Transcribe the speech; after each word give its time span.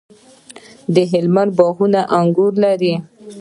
د 0.93 0.95
هلمند 1.11 1.51
باغونه 1.57 2.01
انګور 2.19 2.53
لري. 2.63 2.93